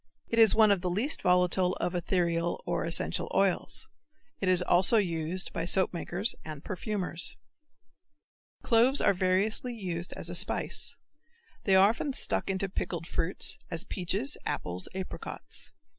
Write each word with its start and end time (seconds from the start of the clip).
It 0.29 0.39
is 0.39 0.55
one 0.55 0.71
of 0.71 0.81
the 0.81 0.89
least 0.89 1.21
volatile 1.21 1.73
of 1.75 1.93
ethereal 1.93 2.63
or 2.65 2.85
essential 2.85 3.31
oils. 3.35 3.87
It 4.39 4.49
is 4.49 4.63
also 4.63 4.97
used 4.97 5.53
by 5.53 5.65
soapmakers 5.65 6.33
and 6.43 6.63
perfumers. 6.63 7.35
Cloves 8.63 8.99
are 8.99 9.13
variously 9.13 9.75
used 9.75 10.11
as 10.13 10.27
a 10.27 10.33
spice. 10.33 10.97
They 11.65 11.75
are 11.75 11.89
often 11.89 12.13
stuck 12.13 12.49
into 12.49 12.67
pickled 12.67 13.05
fruits, 13.05 13.59
as 13.69 13.83
peaches, 13.85 14.37
apples, 14.43 14.89
apricots. 14.95 15.71